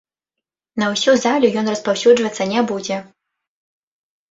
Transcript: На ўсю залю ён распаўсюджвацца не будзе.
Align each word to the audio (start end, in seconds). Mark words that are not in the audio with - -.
На 0.83 0.87
ўсю 0.93 1.13
залю 1.25 1.51
ён 1.61 1.69
распаўсюджвацца 1.75 2.51
не 2.55 2.67
будзе. 2.75 3.01